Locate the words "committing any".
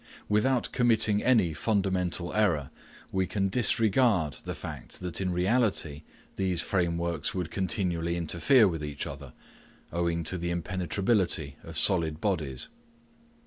0.71-1.53